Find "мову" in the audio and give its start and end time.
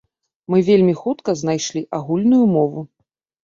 2.59-2.89